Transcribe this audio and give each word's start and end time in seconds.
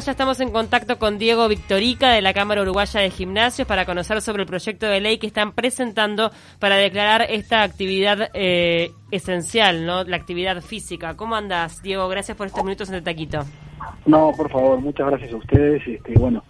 ya 0.00 0.12
estamos 0.12 0.40
en 0.40 0.50
contacto 0.50 0.98
con 0.98 1.18
Diego 1.18 1.46
Victorica 1.46 2.10
de 2.10 2.22
la 2.22 2.32
Cámara 2.32 2.62
Uruguaya 2.62 3.00
de 3.00 3.10
Gimnasios 3.10 3.68
para 3.68 3.84
conocer 3.84 4.22
sobre 4.22 4.42
el 4.42 4.48
proyecto 4.48 4.86
de 4.86 5.00
ley 5.00 5.18
que 5.18 5.26
están 5.26 5.52
presentando 5.52 6.30
para 6.58 6.76
declarar 6.76 7.26
esta 7.28 7.62
actividad 7.62 8.30
eh, 8.32 8.92
esencial, 9.10 9.84
¿no? 9.84 10.04
La 10.04 10.16
actividad 10.16 10.62
física. 10.62 11.16
¿Cómo 11.16 11.36
andas, 11.36 11.82
Diego? 11.82 12.08
Gracias 12.08 12.36
por 12.36 12.46
estos 12.46 12.64
minutos 12.64 12.88
en 12.88 12.94
el 12.94 13.02
taquito. 13.02 13.40
No, 14.06 14.32
por 14.36 14.50
favor, 14.50 14.80
muchas 14.80 15.06
gracias 15.06 15.32
a 15.32 15.36
ustedes. 15.36 15.86
Este, 15.86 16.14
bueno, 16.14 16.44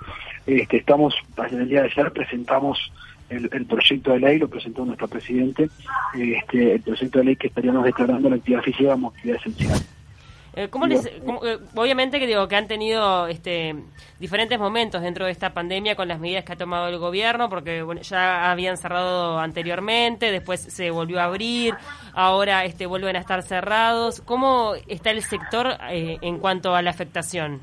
este, 0.47 0.77
estamos, 0.77 1.15
el 1.51 1.69
día 1.69 1.83
de 1.83 1.89
ayer 1.89 2.13
presentamos 2.13 2.93
el, 3.31 3.67
proyecto 3.67 4.13
de 4.13 4.21
ley, 4.21 4.39
lo 4.39 4.49
presentó 4.49 4.85
nuestro 4.85 5.09
presidente, 5.09 5.69
este, 6.15 6.75
el 6.75 6.83
proyecto 6.83 7.19
de 7.19 7.25
ley 7.25 7.37
que 7.37 7.49
estaríamos 7.49 7.85
declarando 7.85 8.29
la 8.29 8.37
actividad 8.37 8.63
física 8.63 8.93
como 8.93 9.09
actividad 9.09 9.39
esencial. 9.39 9.81
Eh, 10.55 10.69
¿cómo 10.69 10.87
les, 10.87 11.07
eh, 11.07 11.21
obviamente 11.77 12.19
que 12.19 12.27
digo 12.27 12.49
que 12.49 12.57
han 12.57 12.67
tenido 12.67 13.29
este, 13.29 13.75
diferentes 14.19 14.59
momentos 14.59 15.01
dentro 15.01 15.27
de 15.27 15.33
esta 15.33 15.51
pandemia 15.51 15.95
con 15.95 16.09
las 16.09 16.19
medidas 16.19 16.45
que 16.45 16.53
ha 16.53 16.57
tomado 16.57 16.89
el 16.89 16.99
gobierno, 16.99 17.49
porque 17.49 17.83
bueno, 17.83 18.01
ya 18.03 18.51
habían 18.51 18.77
cerrado 18.77 19.39
anteriormente, 19.39 20.33
después 20.33 20.61
se 20.61 20.91
volvió 20.91 21.21
a 21.21 21.25
abrir, 21.25 21.75
ahora 22.15 22.65
este, 22.65 22.87
vuelven 22.87 23.17
a 23.17 23.21
estar 23.21 23.43
cerrados. 23.43 24.21
¿Cómo 24.23 24.75
está 24.89 25.11
el 25.11 25.23
sector 25.23 25.77
eh, 25.91 26.19
en 26.21 26.39
cuanto 26.39 26.75
a 26.75 26.83
la 26.83 26.91
afectación? 26.91 27.61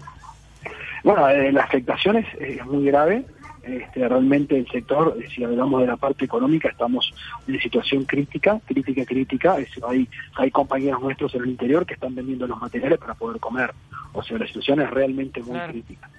Bueno, 1.03 1.27
la 1.29 1.63
afectación 1.63 2.17
es 2.17 2.65
muy 2.65 2.85
grave. 2.85 3.25
Este, 3.67 4.07
realmente 4.07 4.57
el 4.57 4.65
sector, 4.69 5.17
eh, 5.19 5.27
si 5.29 5.43
hablamos 5.43 5.81
de 5.81 5.87
la 5.87 5.97
parte 5.97 6.23
económica, 6.23 6.69
estamos 6.69 7.13
en 7.47 7.59
situación 7.59 8.05
crítica, 8.05 8.61
crítica, 8.65 9.03
crítica. 9.05 9.57
hay, 9.87 10.07
hay 10.35 10.51
compañeros 10.51 11.01
nuestros 11.01 11.35
en 11.35 11.43
el 11.43 11.49
interior 11.49 11.85
que 11.85 11.95
están 11.95 12.15
vendiendo 12.15 12.47
los 12.47 12.59
materiales 12.61 12.97
para 12.97 13.13
poder 13.13 13.41
comer. 13.41 13.73
O 14.13 14.23
sea, 14.23 14.37
la 14.37 14.47
situación 14.47 14.81
es 14.81 14.89
realmente 14.89 15.43
muy 15.43 15.59
crítica. 15.59 16.09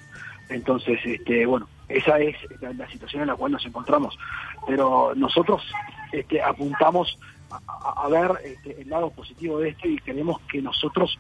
Entonces, 0.50 0.98
este, 1.04 1.46
bueno, 1.46 1.68
esa 1.88 2.18
es 2.18 2.36
la, 2.60 2.88
situación 2.88 3.22
en 3.22 3.28
la 3.28 3.36
cual 3.36 3.52
nos 3.52 3.64
encontramos. 3.64 4.18
Pero 4.66 5.14
nosotros 5.16 5.62
este, 6.12 6.42
apuntamos 6.42 7.18
a, 7.50 8.08
ver 8.08 8.32
este, 8.44 8.82
el 8.82 8.90
lado 8.90 9.10
positivo 9.10 9.58
de 9.58 9.70
esto 9.70 9.88
y 9.88 9.96
creemos 9.98 10.38
que 10.42 10.60
nosotros 10.60 11.18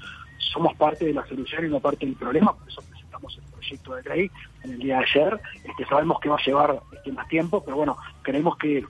somos 0.52 0.74
parte 0.76 1.06
de 1.06 1.14
la 1.14 1.26
solución 1.26 1.64
y 1.64 1.68
no 1.68 1.80
parte 1.80 2.04
del 2.04 2.16
problema, 2.16 2.52
por 2.54 2.68
eso 2.68 2.82
presentamos 2.82 3.38
el 3.38 3.47
proyecto 3.68 3.94
de 3.94 4.02
ley 4.16 4.30
en 4.64 4.72
el 4.72 4.78
día 4.78 4.98
de 4.98 5.04
ayer. 5.04 5.40
Este, 5.64 5.84
sabemos 5.86 6.20
que 6.20 6.28
va 6.28 6.36
a 6.36 6.44
llevar 6.44 6.80
este, 6.92 7.12
más 7.12 7.28
tiempo, 7.28 7.62
pero 7.64 7.76
bueno, 7.76 7.96
creemos 8.22 8.56
que, 8.56 8.84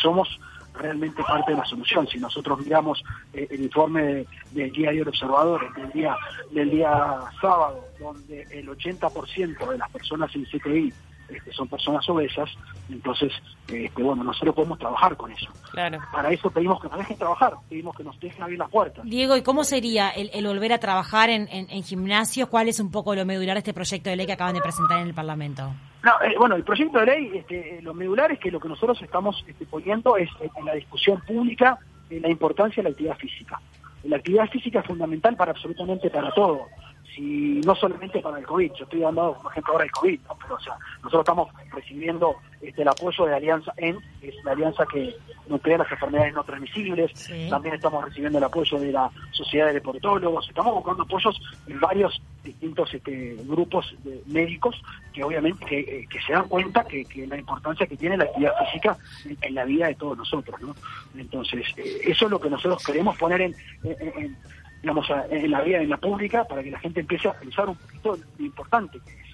somos 0.00 0.40
realmente 0.74 1.22
parte 1.22 1.52
de 1.52 1.58
la 1.58 1.64
solución. 1.64 2.06
Si 2.06 2.18
nosotros 2.18 2.58
miramos 2.58 3.02
eh, 3.32 3.46
el 3.50 3.62
informe 3.62 4.26
del 4.50 4.72
diario 4.72 5.02
El 5.02 5.08
Observador 5.08 5.74
del 5.74 5.90
día, 5.92 6.16
del 6.50 6.70
día 6.70 7.18
sábado, 7.40 7.84
donde 7.98 8.42
el 8.50 8.68
80% 8.68 9.70
de 9.70 9.78
las 9.78 9.90
personas 9.90 10.34
en 10.34 10.44
CTI 10.44 10.92
este, 11.28 11.52
son 11.52 11.68
personas 11.68 12.08
obesas, 12.08 12.48
entonces, 12.88 13.32
este, 13.68 14.02
bueno, 14.02 14.22
nosotros 14.22 14.54
podemos 14.54 14.78
trabajar 14.78 15.16
con 15.16 15.32
eso. 15.32 15.50
Claro. 15.72 15.98
Para 16.12 16.30
eso 16.30 16.50
pedimos 16.50 16.80
que 16.80 16.88
nos 16.88 16.98
dejen 16.98 17.18
trabajar, 17.18 17.54
pedimos 17.68 17.96
que 17.96 18.04
nos 18.04 18.18
dejen 18.20 18.42
abrir 18.42 18.58
las 18.58 18.70
puertas. 18.70 19.04
Diego, 19.04 19.36
¿y 19.36 19.42
cómo 19.42 19.64
sería 19.64 20.10
el, 20.10 20.46
volver 20.46 20.72
a 20.72 20.78
trabajar 20.78 21.30
en, 21.30 21.48
en, 21.50 21.82
gimnasios? 21.82 22.48
¿Cuál 22.48 22.68
es 22.68 22.78
un 22.80 22.90
poco 22.90 23.14
lo 23.14 23.24
medular 23.24 23.54
de 23.54 23.60
este 23.60 23.74
proyecto 23.74 24.10
de 24.10 24.16
ley 24.16 24.26
que 24.26 24.32
acaban 24.32 24.54
de 24.54 24.60
presentar 24.60 25.00
en 25.00 25.08
el 25.08 25.14
Parlamento? 25.14 25.72
No, 26.04 26.12
eh, 26.22 26.34
bueno, 26.38 26.54
el 26.54 26.62
proyecto 26.62 27.00
de 27.00 27.06
ley, 27.06 27.30
este, 27.34 27.80
lo 27.82 27.92
medular 27.92 28.30
es 28.30 28.38
que 28.38 28.50
lo 28.50 28.60
que 28.60 28.68
nosotros 28.68 29.00
estamos 29.02 29.44
este, 29.48 29.66
poniendo 29.66 30.16
es 30.16 30.28
en 30.40 30.64
la 30.64 30.74
discusión 30.74 31.20
pública 31.22 31.78
la 32.10 32.28
importancia 32.28 32.82
de 32.82 32.88
la 32.88 32.92
actividad 32.92 33.16
física. 33.16 33.60
La 34.04 34.18
actividad 34.18 34.46
física 34.48 34.80
es 34.80 34.86
fundamental 34.86 35.36
para 35.36 35.50
absolutamente 35.50 36.08
para 36.10 36.30
todo 36.30 36.66
si 37.16 37.62
no 37.64 37.74
solamente 37.74 38.20
para 38.20 38.38
el 38.38 38.44
COVID, 38.44 38.72
yo 38.74 38.84
estoy 38.84 39.00
dando 39.00 39.38
por 39.42 39.50
ejemplo 39.50 39.72
ahora 39.72 39.84
el 39.86 39.90
COVID, 39.90 40.20
pero 40.38 40.54
o 40.54 40.60
sea, 40.60 40.76
nosotros 40.96 41.20
estamos 41.20 41.48
recibiendo 41.72 42.36
este, 42.60 42.82
el 42.82 42.88
apoyo 42.88 43.24
de 43.24 43.34
Alianza 43.34 43.72
EN, 43.78 43.98
que 44.20 44.28
es 44.28 44.44
la 44.44 44.52
alianza 44.52 44.84
que 44.84 45.16
nuclea 45.48 45.78
las 45.78 45.90
enfermedades 45.90 46.34
no 46.34 46.44
transmisibles, 46.44 47.30
también 47.48 47.74
estamos 47.74 48.04
recibiendo 48.04 48.36
el 48.36 48.44
apoyo 48.44 48.78
de 48.78 48.92
la 48.92 49.10
Sociedad 49.32 49.68
de 49.68 49.74
Deportólogos, 49.74 50.46
estamos 50.48 50.74
buscando 50.74 51.04
apoyos 51.04 51.40
en 51.66 51.80
varios 51.80 52.20
distintos 52.44 52.92
este, 52.92 53.36
grupos 53.44 53.94
de 54.04 54.22
médicos 54.26 54.80
que 55.12 55.24
obviamente 55.24 55.64
que, 55.64 55.80
eh, 55.80 56.08
se 56.26 56.34
dan 56.34 56.48
cuenta 56.48 56.84
que, 56.84 57.06
la 57.26 57.38
importancia 57.38 57.86
que 57.86 57.96
tiene 57.96 58.18
la 58.18 58.24
actividad 58.24 58.52
física 58.66 58.96
en, 59.40 59.54
la 59.54 59.64
vida 59.64 59.86
de 59.86 59.94
todos 59.94 60.18
nosotros, 60.18 60.60
¿no? 60.60 60.76
Entonces, 61.16 61.66
eh, 61.78 62.00
eso 62.04 62.26
es 62.26 62.30
lo 62.30 62.38
que 62.38 62.50
nosotros 62.50 62.84
queremos 62.84 63.16
poner 63.16 63.40
en 63.40 63.54
digamos, 64.86 65.08
en 65.30 65.50
la 65.50 65.62
vida, 65.62 65.78
en 65.78 65.90
la 65.90 65.96
pública, 65.96 66.44
para 66.44 66.62
que 66.62 66.70
la 66.70 66.78
gente 66.78 67.00
empiece 67.00 67.26
a 67.26 67.32
pensar 67.32 67.68
un 67.68 67.74
poquito 67.74 68.16
lo 68.38 68.44
importante 68.44 69.00
que 69.04 69.10
es. 69.10 69.26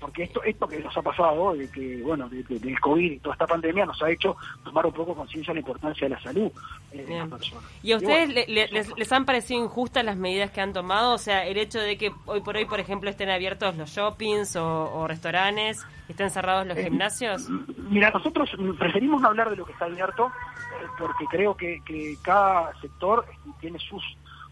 Porque 0.00 0.24
esto, 0.24 0.42
esto 0.42 0.66
que 0.66 0.80
nos 0.80 0.94
ha 0.94 1.02
pasado, 1.02 1.54
de 1.54 1.70
que, 1.70 2.02
bueno, 2.02 2.28
de, 2.28 2.42
del 2.42 2.80
COVID 2.80 3.12
y 3.12 3.18
toda 3.20 3.34
esta 3.34 3.46
pandemia, 3.46 3.86
nos 3.86 4.02
ha 4.02 4.10
hecho 4.10 4.36
tomar 4.64 4.84
un 4.84 4.92
poco 4.92 5.14
conciencia 5.14 5.52
de 5.52 5.60
la 5.60 5.60
importancia 5.60 6.08
de 6.08 6.14
la 6.16 6.20
salud 6.20 6.50
eh, 6.90 7.04
de 7.06 7.16
las 7.16 7.28
personas. 7.28 7.64
¿Y 7.80 7.92
a 7.92 7.96
ustedes 7.96 8.48
les, 8.48 9.12
han 9.12 9.24
parecido 9.24 9.62
injustas 9.62 10.04
las 10.04 10.16
medidas 10.16 10.50
que 10.50 10.60
han 10.60 10.72
tomado? 10.72 11.14
O 11.14 11.18
sea, 11.18 11.46
el 11.46 11.58
hecho 11.58 11.78
de 11.78 11.96
que 11.96 12.10
hoy 12.26 12.40
por 12.40 12.56
hoy, 12.56 12.64
por 12.64 12.80
ejemplo, 12.80 13.08
estén 13.08 13.30
abiertos 13.30 13.76
los 13.76 13.88
shoppings 13.90 14.56
o, 14.56 15.06
restaurantes, 15.06 15.86
estén 16.08 16.28
cerrados 16.30 16.66
los 16.66 16.76
eh, 16.76 16.84
gimnasios. 16.84 17.48
Mira, 17.88 18.10
nosotros 18.10 18.50
preferimos 18.80 19.22
no 19.22 19.28
hablar 19.28 19.48
de 19.48 19.56
lo 19.56 19.64
que 19.64 19.72
está 19.72 19.84
abierto, 19.84 20.26
eh, 20.26 20.86
porque 20.98 21.24
creo 21.30 21.56
que, 21.56 21.80
que 21.86 22.16
cada 22.22 22.78
sector 22.80 23.24
tiene 23.60 23.78
sus 23.78 24.02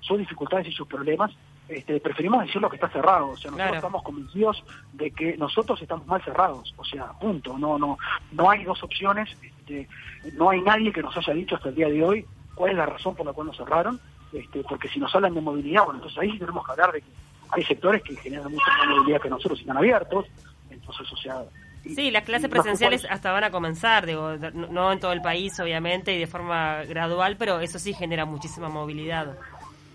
sus 0.05 0.19
dificultades 0.19 0.69
y 0.69 0.73
sus 0.73 0.87
problemas, 0.87 1.33
este, 1.69 1.99
preferimos 1.99 2.45
decir 2.45 2.61
lo 2.61 2.69
que 2.69 2.77
está 2.77 2.89
cerrado. 2.91 3.31
O 3.31 3.37
sea, 3.37 3.51
nosotros 3.51 3.77
estamos 3.77 4.03
convencidos 4.03 4.65
de 4.93 5.11
que 5.11 5.37
nosotros 5.37 5.81
estamos 5.81 6.07
mal 6.07 6.23
cerrados. 6.23 6.75
O 6.77 6.85
sea, 6.85 7.13
punto. 7.13 7.57
No, 7.59 7.79
no, 7.79 7.97
no 8.33 8.51
hay 8.51 8.65
dos 8.65 8.83
opciones. 8.83 9.31
Este, 9.43 9.89
no 10.35 10.51
hay 10.51 10.61
nadie 10.61 10.93
que 10.93 11.03
nos 11.03 11.17
haya 11.17 11.33
dicho 11.33 11.57
hasta 11.57 11.71
el 11.71 11.75
día 11.75 11.89
de 11.89 12.05
hoy 12.05 12.27
cuál 12.55 12.73
es 12.73 12.77
la 12.77 12.87
razón 12.87 13.15
por 13.15 13.25
la 13.27 13.33
cual 13.33 13.47
nos 13.47 13.57
cerraron. 13.57 13.99
Este, 14.33 14.63
porque 14.65 14.89
si 14.89 14.99
nos 14.99 15.15
hablan 15.15 15.35
de 15.35 15.41
movilidad, 15.41 15.85
bueno, 15.85 15.99
entonces 15.99 16.19
ahí 16.19 16.33
sí 16.33 16.39
tenemos 16.39 16.65
que 16.67 16.73
hablar 16.73 16.93
de 16.93 17.01
que 17.01 17.11
hay 17.51 17.65
sectores 17.65 18.03
que 18.03 18.17
generan 18.17 18.51
mucha 18.51 18.71
más 18.79 18.89
movilidad 18.89 19.21
que 19.21 19.31
nosotros 19.31 19.59
y 19.59 19.63
están 19.63 19.79
abiertos. 19.79 20.27
Entonces, 20.71 21.11
o 21.13 21.17
sea, 21.17 21.45
Sí, 21.85 22.11
las 22.11 22.25
clases 22.25 22.49
presenciales 22.49 23.07
hasta 23.11 23.31
van 23.31 23.45
a 23.45 23.51
comenzar, 23.51 24.07
digo, 24.07 24.37
no 24.55 24.91
en 24.91 25.01
todo 25.01 25.13
el 25.13 25.21
país, 25.21 25.59
obviamente, 25.61 26.15
y 26.15 26.19
de 26.19 26.27
forma 26.27 26.83
gradual, 26.85 27.37
pero 27.37 27.61
eso 27.61 27.79
sí 27.79 27.93
genera 27.93 28.25
muchísima 28.25 28.71
movilidad. 28.71 29.37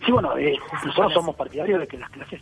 Sí, 0.05 0.11
bueno, 0.11 0.37
eh, 0.37 0.57
nosotros 0.85 1.13
somos 1.13 1.35
partidarios 1.35 1.79
de 1.79 1.87
que 1.87 1.97
las 1.97 2.09
clases, 2.09 2.41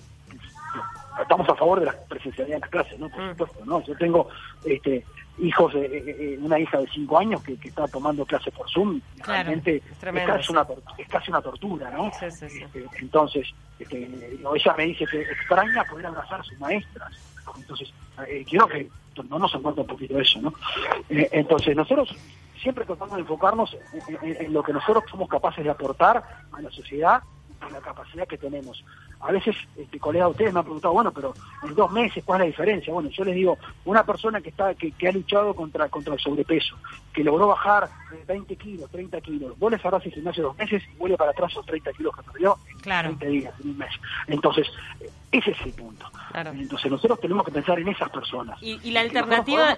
estamos 1.22 1.50
a 1.50 1.56
favor 1.56 1.80
de 1.80 1.88
la 1.88 1.96
presencialidad 2.08 2.56
en 2.56 2.62
las 2.62 2.70
clases, 2.70 3.00
¿no? 3.00 3.10
Por 3.10 3.22
mm. 3.22 3.30
supuesto, 3.32 3.66
¿no? 3.66 3.84
Yo 3.84 3.98
tengo 3.98 4.30
este, 4.64 5.04
hijos, 5.40 5.74
eh, 5.76 5.90
eh, 6.06 6.38
una 6.40 6.60
hija 6.60 6.80
de 6.80 6.88
cinco 6.88 7.18
años 7.18 7.42
que, 7.44 7.54
está 7.54 7.88
tomando 7.88 8.26
clases 8.26 8.54
por 8.54 8.70
Zoom, 8.70 9.02
realmente 9.26 9.78
es, 9.78 10.26
casi 10.26 10.52
una, 10.52 10.68
es 10.98 11.08
casi 11.08 11.32
una 11.32 11.42
tortura, 11.42 11.90
¿no? 11.90 12.12
Sí, 12.20 12.30
sí, 12.32 12.50
sí. 12.50 12.64
Este, 12.64 12.86
entonces, 13.00 13.48
este, 13.80 14.06
ella 14.56 14.76
me 14.78 14.84
dice 14.86 15.06
que 15.08 15.22
extraña 15.22 15.84
poder 15.86 16.06
abrazar 16.08 16.42
a 16.42 16.44
sus 16.44 16.60
maestras. 16.60 17.12
Entonces, 17.56 17.92
quiero 18.48 18.68
que 18.68 18.90
no 19.30 19.40
nos 19.40 19.54
encuentre 19.56 19.82
un 19.82 19.88
poquito 19.88 20.20
eso, 20.20 20.40
¿no? 20.42 20.54
entonces, 21.10 21.76
nosotros 21.76 22.14
siempre 22.62 22.86
tratamos 22.86 23.16
de 23.16 23.22
enfocarnos 23.22 23.78
en, 24.22 24.54
lo 24.54 24.62
que 24.62 24.74
nosotros 24.74 25.04
somos 25.10 25.30
capaces 25.30 25.64
de 25.64 25.70
aportar 25.70 26.24
a 26.52 26.62
la 26.62 26.70
sociedad 26.70 27.22
la 27.72 27.82
capacidad 27.82 28.28
que 28.28 28.38
tenemos. 28.38 28.84
A 29.20 29.32
veces, 29.32 29.56
este, 29.76 30.00
colega, 30.00 30.28
ustedes 30.28 30.54
me 30.54 30.60
han 30.60 30.66
preguntado, 30.66 30.94
bueno, 30.94 31.12
pero 31.12 31.34
en 31.64 31.76
dos 31.76 31.92
meses, 31.92 32.24
¿cuál 32.24 32.42
es 32.42 32.46
la 32.46 32.48
diferencia? 32.48 32.94
Bueno, 32.94 33.10
yo 33.10 33.24
les 33.24 33.36
digo, 33.36 33.58
una 33.86 34.04
persona 34.04 34.42
que 34.42 34.50
está 34.50 34.74
que, 34.76 34.94
ha 35.08 35.12
luchado 35.12 35.54
contra, 35.54 35.90
contra 35.90 36.14
el 36.14 36.20
sobrepeso, 36.20 36.76
que 37.14 37.24
logró 37.24 37.48
bajar 37.48 37.90
20 38.28 38.56
kilos, 38.56 38.90
30 38.92 39.22
kilos, 39.22 39.58
vos 39.58 39.72
le 39.72 39.80
cerrás 39.80 40.06
el 40.06 40.14
gimnasio 40.14 40.44
dos 40.44 40.58
meses 40.58 40.84
y 40.94 40.98
vuelve 40.98 41.18
para 41.18 41.32
atrás 41.32 41.52
esos 41.52 41.66
30 41.66 41.92
kilos 41.94 42.16
que 42.16 42.24
perdió 42.24 42.58
claro. 42.82 43.10
20 43.10 43.28
días, 43.28 43.54
en 43.62 43.70
un 43.72 43.78
mes. 43.78 43.92
Entonces, 44.28 44.68
ese 45.32 45.52
es 45.52 45.62
el 45.62 45.74
punto. 45.74 46.06
Entonces, 46.34 46.92
nosotros 46.92 47.20
tenemos 47.20 47.46
que 47.46 47.52
pensar 47.52 47.80
en 47.80 47.88
esas 47.88 48.10
personas. 48.10 48.58
Y, 48.62 48.92
la 48.92 49.02
alternativa... 49.02 49.78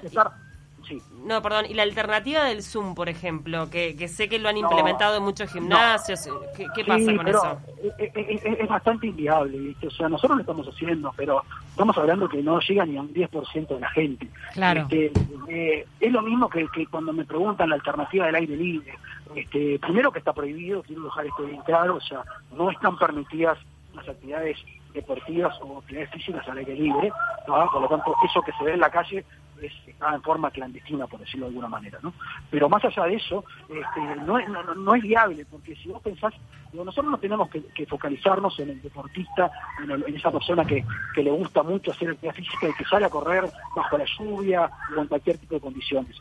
No, 1.25 1.41
perdón. 1.41 1.65
Y 1.69 1.73
la 1.73 1.83
alternativa 1.83 2.43
del 2.45 2.63
Zoom, 2.63 2.95
por 2.95 3.09
ejemplo, 3.09 3.69
que, 3.69 4.07
sé 4.07 4.29
que 4.29 4.39
lo 4.39 4.49
han 4.49 4.57
implementado 4.57 5.17
en 5.17 5.23
muchos 5.23 5.51
gimnasios. 5.51 6.27
¿Qué, 6.55 6.85
pasa 6.85 7.15
con 7.15 7.27
eso? 7.27 7.59
Es, 7.97 8.67
bastante 8.67 9.07
inviable. 9.07 9.75
O 9.85 9.91
sea, 9.91 10.09
nosotros 10.09 10.37
lo 10.37 10.41
estamos 10.41 10.67
haciendo, 10.67 11.13
pero 11.15 11.43
estamos 11.69 11.97
hablando 11.97 12.27
que 12.27 12.41
no 12.41 12.59
llega 12.59 12.85
ni 12.85 12.97
a 12.97 13.01
un 13.01 13.13
10% 13.13 13.67
de 13.67 13.79
la 13.79 13.89
gente. 13.91 14.27
Claro. 14.53 14.81
Este, 14.81 15.11
eh, 15.49 15.85
es 15.99 16.11
lo 16.11 16.21
mismo 16.21 16.49
que, 16.49 16.67
cuando 16.89 17.13
me 17.13 17.25
preguntan 17.25 17.69
la 17.69 17.75
alternativa 17.75 18.25
del 18.25 18.35
aire 18.35 18.55
libre. 18.55 18.93
Este, 19.35 19.77
primero 19.79 20.11
que 20.11 20.19
está 20.19 20.33
prohibido, 20.33 20.81
quiero 20.81 21.03
dejar 21.03 21.27
esto 21.27 21.43
bien 21.43 21.61
claro, 21.61 21.95
o 21.95 22.01
sea, 22.01 22.23
no 22.55 22.71
están 22.71 22.97
permitidas 22.97 23.59
las 23.93 24.07
actividades 24.07 24.57
deportivas 24.93 25.55
o 25.61 25.79
actividades 25.79 26.09
físicas 26.11 26.47
al 26.47 26.57
aire 26.57 26.73
libre, 26.73 27.11
por 27.45 27.81
lo 27.81 27.87
tanto 27.87 28.15
eso 28.25 28.41
que 28.41 28.51
se 28.53 28.63
ve 28.63 28.73
en 28.73 28.79
la 28.79 28.89
calle 28.89 29.23
es, 29.61 29.73
está 29.85 30.13
en 30.15 30.21
forma 30.21 30.51
clandestina, 30.51 31.07
por 31.07 31.19
decirlo 31.19 31.45
de 31.45 31.49
alguna 31.49 31.67
manera, 31.67 31.99
¿no? 32.01 32.13
Pero 32.49 32.69
más 32.69 32.83
allá 32.85 33.05
de 33.05 33.15
eso, 33.15 33.43
este, 33.69 34.21
no, 34.25 34.39
no, 34.47 34.75
no, 34.75 34.95
es 34.95 35.01
viable, 35.01 35.45
porque 35.49 35.75
si 35.75 35.89
vos 35.89 36.01
pensás, 36.01 36.33
nosotros 36.73 37.11
no 37.11 37.17
tenemos 37.17 37.49
que, 37.49 37.85
focalizarnos 37.85 38.59
en 38.59 38.69
el 38.69 38.81
deportista, 38.81 39.51
en, 39.83 40.15
esa 40.15 40.31
persona 40.31 40.65
que, 40.65 40.85
que, 41.15 41.23
le 41.23 41.31
gusta 41.31 41.63
mucho 41.63 41.91
hacer 41.91 42.09
actividad 42.09 42.35
física 42.35 42.69
y 42.69 42.73
que 42.73 42.85
sale 42.85 43.05
a 43.05 43.09
correr 43.09 43.45
bajo 43.75 43.97
la 43.97 44.05
lluvia 44.17 44.69
o 44.95 45.01
en 45.01 45.07
cualquier 45.07 45.37
tipo 45.37 45.55
de 45.55 45.61
condiciones. 45.61 46.15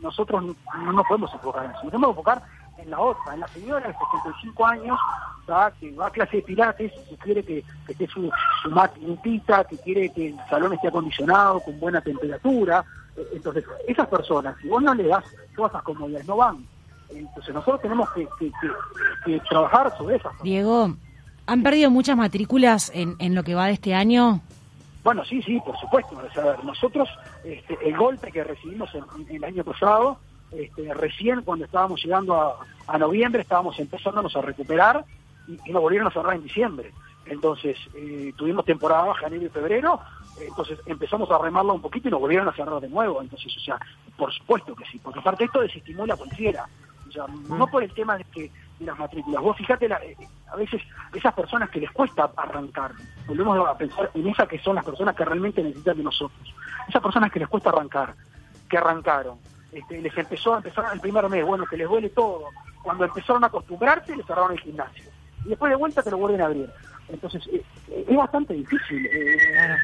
Nosotros 0.00 0.44
no 0.44 0.92
nos 0.92 1.06
podemos 1.06 1.32
enfocar 1.32 1.64
en 1.64 1.70
eso, 1.70 1.82
nos 1.84 1.92
podemos 1.92 2.10
enfocar 2.10 2.42
en 2.78 2.90
la 2.90 3.00
otra, 3.00 3.34
en 3.34 3.40
la 3.40 3.48
señora 3.48 3.86
de 3.86 3.94
65 3.94 4.66
años, 4.66 4.98
que 5.78 5.92
va 5.92 6.06
a 6.06 6.10
clase 6.10 6.38
de 6.38 6.42
pilates, 6.42 6.92
que 7.08 7.16
quiere 7.16 7.42
que, 7.42 7.64
esté 7.88 8.06
su, 8.06 8.30
su 8.62 9.20
que 9.20 9.78
quiere 9.84 10.10
que 10.10 10.28
el 10.28 10.36
salón 10.48 10.72
esté 10.72 10.88
acondicionado, 10.88 11.60
con 11.60 11.78
buena 11.78 12.00
temperatura. 12.00 12.84
Eh, 13.16 13.26
entonces, 13.34 13.64
esas 13.86 14.08
personas, 14.08 14.56
si 14.60 14.68
vos 14.68 14.82
no 14.82 14.94
le 14.94 15.06
das 15.06 15.24
todas 15.54 15.72
esas 15.72 15.82
comodidades, 15.82 16.26
no 16.26 16.36
van. 16.36 16.66
Entonces, 17.10 17.54
nosotros 17.54 17.82
tenemos 17.82 18.08
que, 18.12 19.40
trabajar 19.48 19.96
sobre 19.96 20.16
esas. 20.16 20.32
Diego, 20.42 20.94
¿han 21.46 21.62
perdido 21.62 21.90
muchas 21.90 22.16
matrículas 22.16 22.90
en, 22.94 23.16
en 23.18 23.34
lo 23.34 23.44
que 23.44 23.54
va 23.54 23.66
de 23.66 23.72
este 23.72 23.94
año? 23.94 24.40
Bueno, 25.04 25.22
sí, 25.26 25.42
sí, 25.42 25.60
por 25.60 25.78
supuesto. 25.78 26.16
nosotros, 26.64 27.08
este, 27.44 27.76
el 27.86 27.94
golpe 27.94 28.32
que 28.32 28.42
recibimos 28.42 28.90
en, 28.94 29.04
el 29.28 29.44
año 29.44 29.62
pasado, 29.62 30.18
este, 30.56 30.92
recién 30.94 31.42
cuando 31.42 31.64
estábamos 31.64 32.02
llegando 32.02 32.34
a, 32.86 32.98
noviembre 32.98 33.42
estábamos 33.42 33.78
empezándonos 33.78 34.36
a 34.36 34.42
recuperar 34.42 35.04
y, 35.48 35.72
nos 35.72 35.82
volvieron 35.82 36.08
a 36.08 36.10
cerrar 36.10 36.34
en 36.34 36.42
diciembre. 36.42 36.92
Entonces 37.26 37.78
eh, 37.94 38.32
tuvimos 38.36 38.64
temporada 38.64 39.04
baja 39.04 39.26
enero 39.26 39.46
y 39.46 39.48
febrero, 39.48 40.00
entonces 40.40 40.78
empezamos 40.86 41.30
a 41.30 41.38
remarla 41.38 41.72
un 41.72 41.80
poquito 41.80 42.08
y 42.08 42.10
nos 42.10 42.20
volvieron 42.20 42.48
a 42.48 42.52
cerrar 42.52 42.80
de 42.80 42.88
nuevo. 42.88 43.22
Entonces, 43.22 43.56
o 43.56 43.60
sea, 43.60 43.78
por 44.16 44.32
supuesto 44.32 44.74
que 44.74 44.84
sí, 44.86 44.98
porque 45.02 45.20
aparte 45.20 45.44
esto 45.44 45.60
desestimula 45.60 46.16
cualquiera. 46.16 46.66
O 47.08 47.12
sea, 47.12 47.26
no 47.48 47.66
por 47.66 47.82
el 47.82 47.92
tema 47.92 48.16
de 48.16 48.24
que 48.24 48.50
de 48.78 48.86
las 48.86 48.98
matrículas. 48.98 49.42
Vos 49.42 49.56
fíjate, 49.56 49.86
eh, 49.86 50.16
a 50.50 50.56
veces 50.56 50.82
esas 51.12 51.32
personas 51.34 51.70
que 51.70 51.80
les 51.80 51.90
cuesta 51.92 52.30
arrancar, 52.36 52.92
volvemos 53.26 53.68
a 53.68 53.78
pensar 53.78 54.10
en 54.14 54.26
esas 54.28 54.48
que 54.48 54.58
son 54.58 54.74
las 54.74 54.84
personas 54.84 55.14
que 55.14 55.24
realmente 55.24 55.62
necesitan 55.62 55.96
de 55.96 56.02
nosotros. 56.02 56.54
Esas 56.88 57.02
personas 57.02 57.30
que 57.30 57.38
les 57.38 57.48
cuesta 57.48 57.70
arrancar, 57.70 58.14
que 58.68 58.76
arrancaron, 58.76 59.38
este, 59.74 60.00
les 60.00 60.16
empezó 60.16 60.54
a 60.54 60.58
empezar 60.58 60.86
el 60.92 61.00
primer 61.00 61.28
mes, 61.28 61.44
bueno, 61.44 61.66
que 61.66 61.76
les 61.76 61.88
duele 61.88 62.08
todo. 62.10 62.44
Cuando 62.82 63.04
empezaron 63.04 63.42
a 63.44 63.48
acostumbrarse, 63.48 64.14
les 64.14 64.24
cerraron 64.26 64.52
el 64.52 64.60
gimnasio. 64.60 65.04
Y 65.44 65.48
después 65.48 65.70
de 65.70 65.76
vuelta 65.76 66.02
te 66.02 66.10
lo 66.10 66.18
vuelven 66.18 66.40
a 66.40 66.46
abrir. 66.46 66.70
Entonces, 67.08 67.46
eh, 67.52 67.62
eh, 67.90 68.06
es 68.08 68.16
bastante 68.16 68.54
difícil. 68.54 69.04
Eh, 69.06 69.36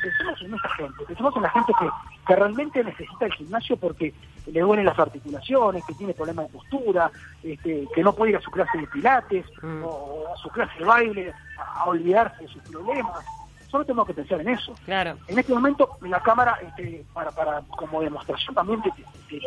pensemos 0.03 0.41
en 0.43 0.55
esta 0.55 0.69
gente, 0.71 1.05
pensemos 1.07 1.37
en 1.37 1.43
la 1.43 1.51
gente 1.51 1.73
que, 1.79 1.89
que 2.27 2.37
realmente 2.37 2.85
necesita 2.85 3.27
el 3.27 3.33
gimnasio 3.35 3.77
porque 3.77 4.15
le 4.47 4.61
duelen 4.61 4.87
las 4.87 4.99
articulaciones, 4.99 5.85
que 5.85 5.95
tiene 5.95 6.15
problemas 6.15 6.47
de 6.47 6.53
postura, 6.53 7.11
este, 7.43 7.87
que 7.95 8.03
no 8.03 8.15
puede 8.15 8.33
ir 8.33 8.37
a 8.39 8.41
su 8.41 8.51
clase 8.51 8.79
de 8.79 8.87
pilates 8.87 9.45
mm. 9.63 9.85
o 9.85 10.25
a 10.33 10.37
su 10.39 10.49
clase 10.49 10.79
de 10.79 10.85
baile 10.85 11.35
a 11.59 11.85
olvidarse 11.85 12.45
de 12.45 12.49
sus 12.49 12.63
problemas 12.63 13.25
solo 13.71 13.85
tenemos 13.85 14.07
que 14.07 14.15
pensar 14.15 14.41
en 14.41 14.49
eso. 14.49 14.75
Claro. 14.85 15.17
En 15.29 15.39
este 15.39 15.53
momento, 15.53 15.91
la 16.03 16.21
Cámara, 16.21 16.59
este, 16.63 17.05
para, 17.13 17.31
para 17.31 17.63
como 17.77 18.01
demostración 18.01 18.55
también 18.55 18.83
de, 18.83 18.91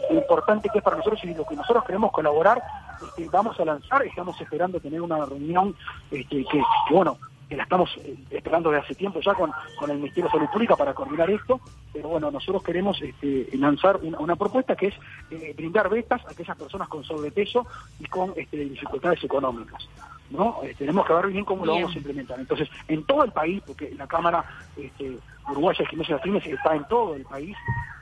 lo 0.10 0.18
importante 0.18 0.70
que 0.70 0.78
es 0.78 0.84
para 0.84 0.98
nosotros 0.98 1.24
y 1.24 1.34
lo 1.34 1.46
que 1.46 1.56
nosotros 1.56 1.84
queremos 1.86 2.12
colaborar, 2.12 2.62
este, 3.06 3.28
vamos 3.30 3.60
a 3.60 3.66
lanzar, 3.66 4.04
estamos 4.06 4.40
esperando 4.40 4.80
tener 4.80 5.02
una 5.02 5.26
reunión 5.26 5.76
este, 6.10 6.46
que, 6.46 6.62
bueno, 6.92 7.18
que 7.50 7.58
la 7.58 7.64
estamos 7.64 7.90
eh, 7.98 8.16
esperando 8.32 8.72
desde 8.72 8.86
hace 8.86 8.96
tiempo 8.96 9.20
ya 9.20 9.34
con, 9.34 9.52
con 9.78 9.92
el 9.92 9.98
Ministerio 9.98 10.26
de 10.26 10.32
Salud 10.32 10.50
Pública 10.52 10.76
para 10.76 10.94
coordinar 10.94 11.30
esto, 11.30 11.60
pero 11.92 12.10
bueno, 12.10 12.32
nosotros 12.32 12.64
queremos 12.64 13.02
este, 13.02 13.50
lanzar 13.58 14.00
una, 14.02 14.36
propuesta 14.36 14.76
que 14.76 14.88
es 14.88 14.96
eh, 15.32 15.54
brindar 15.56 15.90
becas 15.90 16.26
a 16.26 16.32
aquellas 16.32 16.58
personas 16.58 16.88
con 16.88 17.04
sobrepeso 17.04 17.68
y 18.00 18.06
con 18.06 18.34
este, 18.38 18.58
dificultades 18.58 19.24
económicas. 19.24 19.88
¿No? 20.30 20.60
Eh, 20.64 20.76
tenemos 20.78 21.06
que 21.06 21.14
ver 21.14 21.28
bien 21.28 21.46
cómo 21.46 21.66
lo 21.66 21.74
vamos 21.74 21.94
a 21.94 21.98
implementar. 21.98 22.40
Entonces, 22.40 22.70
en 22.88 23.04
todo 23.04 23.24
el 23.24 23.32
país, 23.32 23.62
porque 23.66 23.94
la 23.96 24.08
Cámara 24.08 24.44
este, 24.76 25.18
Uruguaya 25.50 25.80
de 25.80 25.86
Gimnasia 25.88 26.18
de 26.18 26.38
está 26.38 26.76
en 26.76 26.88
todo 26.88 27.16
el 27.16 27.24
país, 27.24 27.56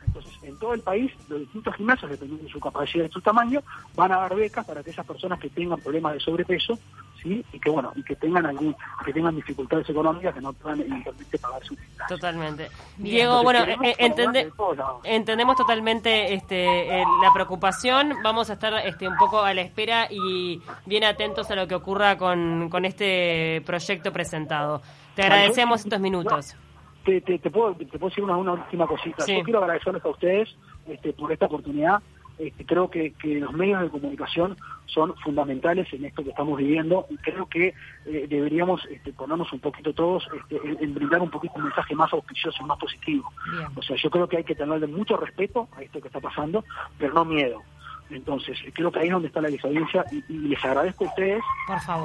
entonces 0.06 0.44
en 0.44 0.58
todo 0.60 0.74
el 0.74 0.82
país, 0.82 1.12
los 1.30 1.40
distintos 1.40 1.76
gimnasios, 1.76 2.12
dependiendo 2.12 2.46
de 2.46 2.52
su 2.52 2.60
capacidad 2.60 3.06
y 3.06 3.08
de 3.08 3.14
su 3.14 3.22
tamaño, 3.22 3.62
van 3.96 4.12
a 4.12 4.18
dar 4.18 4.36
becas 4.36 4.66
para 4.66 4.84
que 4.84 4.90
esas 4.90 5.06
personas 5.06 5.40
que 5.40 5.50
tengan 5.50 5.80
problemas 5.80 6.14
de 6.14 6.20
sobrepeso, 6.20 6.78
¿sí? 7.22 7.46
y 7.52 7.60
que 7.60 7.70
bueno, 7.70 7.92
y 7.96 8.04
que 8.04 8.16
tengan 8.16 8.46
algún, 8.46 8.76
que 9.06 9.14
tengan 9.14 9.36
dificultades 9.36 9.90
económicas 9.90 10.34
que 10.34 10.42
no 10.42 10.54
puedan 10.54 10.82
eventualmente 10.82 11.38
pagar 11.38 11.64
su 11.64 11.78
Totalmente. 12.08 12.70
Diego, 12.98 13.44
bueno, 13.44 13.60
eh, 13.64 13.96
entendemos 15.04 15.56
totalmente 15.56 16.34
este, 16.34 16.88
la 17.22 17.34
preocupación, 17.34 18.16
vamos 18.24 18.50
a 18.50 18.54
estar 18.54 18.74
este, 18.86 19.08
un 19.08 19.18
poco 19.18 19.42
a 19.42 19.54
la 19.54 19.62
espera 19.62 20.08
y 20.10 20.62
bien 20.86 21.04
atentos 21.04 21.50
a 21.52 21.56
lo 21.56 21.68
que 21.68 21.76
ocurra 21.76 22.18
con, 22.18 22.70
con 22.70 22.86
este 22.86 23.62
proyecto 23.66 24.12
presentado. 24.12 24.82
Te 25.16 25.24
agradecemos 25.24 25.84
estos 25.84 26.00
minutos. 26.00 26.56
Te, 27.06 27.20
te, 27.22 27.50
puedo, 27.50 27.74
te 27.76 27.86
puedo 27.86 28.10
decir 28.10 28.24
una, 28.24 28.38
una 28.38 28.54
última 28.54 28.86
cosita. 28.86 29.26
Yo 29.26 29.44
quiero 29.44 29.60
agradecerles 29.60 30.06
a 30.06 30.10
ustedes 30.10 30.56
este, 30.88 31.14
por 31.14 31.32
esta 31.32 31.48
oportunidad. 31.48 32.02
Este, 32.42 32.66
creo 32.66 32.90
que, 32.90 33.14
que, 33.14 33.40
los 33.40 33.54
medios 33.54 33.82
de 33.84 33.90
comunicación 33.90 34.58
son 34.88 35.16
fundamentales 35.18 35.88
en 35.94 36.06
esto 36.06 36.24
que 36.24 36.32
estamos 36.32 36.58
viviendo 36.58 37.06
y 37.12 37.18
creo 37.18 37.46
que 37.46 37.76
eh, 38.08 38.26
deberíamos 38.28 38.84
este, 38.90 39.14
ponernos 39.14 39.54
un 39.54 39.60
poquito 39.60 39.94
todos 39.94 40.28
este, 40.36 40.60
en, 40.84 40.96
brindar 40.96 41.22
un 41.22 41.30
poquito 41.30 41.54
un 41.58 41.66
mensaje 41.66 41.94
más 41.94 42.12
auspicioso, 42.12 42.64
más 42.64 42.80
positivo. 42.80 43.32
O 43.76 43.82
sea, 43.84 43.96
yo 43.96 44.10
creo 44.10 44.28
que 44.28 44.38
hay 44.38 44.44
que 44.44 44.56
tenerle 44.56 44.88
mucho 44.88 45.18
respeto 45.18 45.68
a 45.78 45.84
esto 45.84 46.02
que 46.02 46.08
está 46.08 46.20
pasando, 46.20 46.66
pero 46.98 47.14
no 47.14 47.26
miedo. 47.26 47.62
Entonces, 48.12 48.58
creo 48.74 48.92
que 48.92 49.00
ahí 49.00 49.08
es 49.08 49.14
donde 49.14 49.28
está 49.30 49.42
la 49.42 49.50
desobediencia 49.50 50.06
y, 50.12 50.34
les 50.52 50.64
agradezco 50.64 51.06
a 51.06 51.08
ustedes 51.08 51.44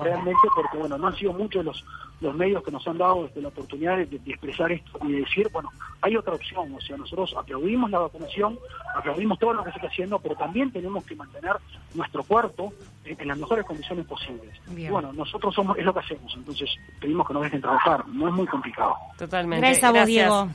realmente 0.02 0.48
porque, 0.54 0.78
bueno, 0.78 0.96
no 0.96 1.08
han 1.08 1.16
sido 1.16 1.32
muchos 1.32 1.64
los, 1.64 1.84
los 2.20 2.34
medios 2.34 2.62
que 2.62 2.70
nos 2.70 2.86
han 2.86 2.98
dado 2.98 3.26
este, 3.26 3.42
la 3.42 3.48
oportunidad 3.48 3.96
de, 3.96 4.20
expresar 4.26 4.70
esto 4.72 4.98
y 5.02 5.12
de 5.12 5.20
decir, 5.20 5.48
bueno, 5.52 5.70
hay 6.00 6.16
otra 6.16 6.34
opción, 6.34 6.72
o 6.74 6.80
sea, 6.80 6.96
nosotros 6.96 7.34
aplaudimos 7.36 7.90
la 7.90 7.98
vacunación, 8.00 8.58
aplaudimos 8.94 9.38
todo 9.38 9.54
lo 9.54 9.64
que 9.64 9.70
se 9.70 9.76
está 9.76 9.88
haciendo, 9.88 10.18
pero 10.18 10.36
también 10.36 10.70
tenemos 10.70 11.04
que 11.04 11.16
mantener 11.16 11.56
nuestro 11.94 12.22
cuerpo 12.22 12.72
en, 13.04 13.26
las 13.26 13.38
mejores 13.38 13.64
condiciones 13.64 14.06
posibles. 14.06 14.60
bueno, 14.90 15.12
nosotros 15.12 15.54
somos 15.54 15.76
es 15.76 15.84
lo 15.84 15.92
que 15.92 16.00
hacemos, 16.00 16.32
entonces 16.36 16.70
pedimos 17.00 17.26
que 17.26 17.34
nos 17.34 17.42
dejen 17.42 17.60
trabajar, 17.60 18.06
no 18.08 18.28
es 18.28 18.34
muy 18.34 18.46
complicado. 18.46 18.94
Totalmente. 19.18 19.66
Gracias, 19.66 20.06
Diego. 20.06 20.48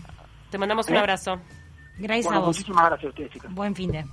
Te 0.49 0.57
mandamos 0.57 0.87
un 0.87 0.95
¿Eh? 0.95 0.99
abrazo. 0.99 1.39
Gracias 1.97 2.33
a 2.33 2.39
vos. 2.39 2.47
Muchísimas 2.47 2.85
gracias 2.85 3.05
a 3.05 3.09
ustedes, 3.09 3.31
chicas. 3.31 3.53
Buen 3.53 3.75
fin 3.75 3.91
de 3.91 4.05